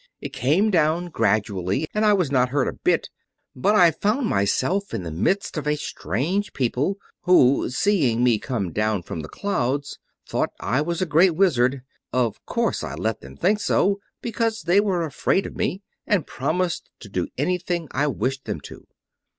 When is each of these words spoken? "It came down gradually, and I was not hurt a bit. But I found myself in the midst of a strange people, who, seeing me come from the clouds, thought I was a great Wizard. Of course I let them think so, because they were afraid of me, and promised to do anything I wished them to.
"It 0.19 0.33
came 0.33 0.71
down 0.71 1.09
gradually, 1.11 1.87
and 1.93 2.03
I 2.03 2.11
was 2.13 2.31
not 2.31 2.49
hurt 2.49 2.67
a 2.67 2.73
bit. 2.73 3.11
But 3.55 3.75
I 3.75 3.91
found 3.91 4.25
myself 4.25 4.95
in 4.95 5.03
the 5.03 5.11
midst 5.11 5.57
of 5.57 5.67
a 5.67 5.75
strange 5.75 6.53
people, 6.53 6.97
who, 7.25 7.69
seeing 7.69 8.23
me 8.23 8.39
come 8.39 8.73
from 9.03 9.19
the 9.19 9.29
clouds, 9.29 9.99
thought 10.27 10.49
I 10.59 10.81
was 10.81 11.03
a 11.03 11.05
great 11.05 11.35
Wizard. 11.35 11.83
Of 12.11 12.43
course 12.47 12.83
I 12.83 12.95
let 12.95 13.21
them 13.21 13.37
think 13.37 13.59
so, 13.59 13.99
because 14.23 14.63
they 14.63 14.79
were 14.79 15.03
afraid 15.05 15.45
of 15.45 15.55
me, 15.55 15.83
and 16.07 16.25
promised 16.25 16.89
to 17.01 17.07
do 17.07 17.27
anything 17.37 17.87
I 17.91 18.07
wished 18.07 18.45
them 18.45 18.59
to. 18.61 18.87